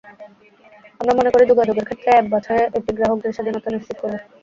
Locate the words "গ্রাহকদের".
2.97-3.35